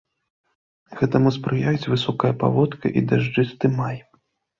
Гэтаму 1.01 1.33
спрыяюць 1.35 1.89
высокая 1.93 2.31
паводка 2.45 2.85
і 2.97 3.05
дажджысты 3.13 3.71
май. 3.77 4.01